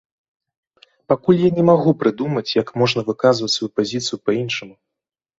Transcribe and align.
Пакуль 1.11 1.41
я 1.41 1.49
не 1.57 1.65
магу 1.67 1.91
прыдумаць, 1.99 2.45
як 2.61 2.71
можна 2.83 3.03
выказваць 3.09 3.51
сваю 3.57 3.69
пазіцыю 3.81 4.17
па-іншаму. 4.31 4.75